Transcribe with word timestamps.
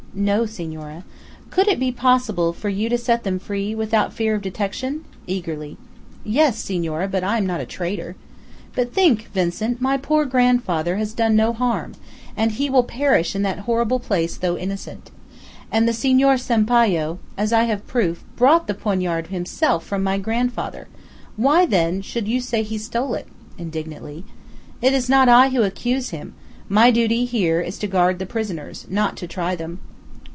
"No, 0.13 0.45
senora." 0.45 1.05
"Could 1.51 1.69
it 1.69 1.79
be 1.79 1.89
possible 1.93 2.51
for 2.51 2.67
you 2.67 2.89
to 2.89 2.97
set 2.97 3.23
them 3.23 3.39
free, 3.39 3.73
without 3.73 4.11
fear 4.11 4.35
of 4.35 4.41
detection?" 4.41 5.05
eagerly. 5.25 5.77
"Yes, 6.25 6.57
senora; 6.61 7.07
but 7.07 7.23
I 7.23 7.37
am 7.37 7.45
not 7.45 7.61
a 7.61 7.65
traitor." 7.65 8.17
"But 8.75 8.93
think, 8.93 9.29
Vincent: 9.33 9.79
my 9.79 9.95
poor 9.95 10.25
grandfather 10.25 10.97
has 10.97 11.13
done 11.13 11.37
no 11.37 11.53
harm, 11.53 11.93
and 12.35 12.51
he 12.51 12.69
will 12.69 12.83
perish 12.83 13.37
in 13.37 13.41
that 13.43 13.59
horrible 13.59 13.99
place, 14.01 14.35
though 14.35 14.57
innocent. 14.57 15.11
And 15.71 15.87
the 15.87 15.93
Senor 15.93 16.37
Sampayo, 16.37 17.17
as 17.37 17.53
I 17.53 17.63
have 17.63 17.87
proof, 17.87 18.21
bought 18.35 18.67
the 18.67 18.73
poignard 18.73 19.27
himself 19.27 19.85
from 19.85 20.03
my 20.03 20.17
grandfather. 20.17 20.89
Why, 21.37 21.65
then, 21.65 22.01
should 22.01 22.27
you 22.27 22.41
say 22.41 22.63
he 22.63 22.77
stole 22.77 23.13
it?" 23.13 23.29
indignantly. 23.57 24.25
"It 24.81 24.91
is 24.93 25.07
not 25.07 25.29
I 25.29 25.47
who 25.51 25.63
accused 25.63 26.11
him; 26.11 26.33
my 26.67 26.91
duty 26.91 27.23
here 27.23 27.61
is 27.61 27.77
to 27.79 27.87
guard 27.87 28.19
the 28.19 28.25
prisoners 28.25 28.85
not 28.89 29.15
to 29.15 29.25
try 29.25 29.55
them." 29.55 29.79